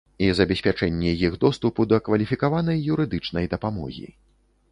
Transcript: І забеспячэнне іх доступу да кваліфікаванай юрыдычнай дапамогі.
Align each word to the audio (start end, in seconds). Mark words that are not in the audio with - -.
І 0.25 0.27
забеспячэнне 0.37 1.11
іх 1.27 1.35
доступу 1.43 1.85
да 1.91 1.99
кваліфікаванай 2.09 2.81
юрыдычнай 2.93 3.45
дапамогі. 3.55 4.09